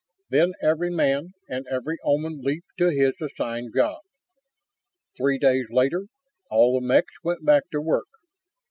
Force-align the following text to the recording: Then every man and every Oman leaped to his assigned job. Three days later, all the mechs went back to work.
Then 0.31 0.53
every 0.63 0.89
man 0.89 1.33
and 1.47 1.67
every 1.67 1.97
Oman 2.03 2.39
leaped 2.41 2.71
to 2.79 2.89
his 2.89 3.13
assigned 3.21 3.75
job. 3.75 3.99
Three 5.15 5.37
days 5.37 5.67
later, 5.69 6.07
all 6.49 6.73
the 6.79 6.83
mechs 6.83 7.13
went 7.23 7.45
back 7.45 7.69
to 7.71 7.79
work. 7.81 8.07